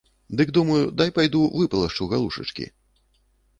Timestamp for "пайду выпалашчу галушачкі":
1.19-2.69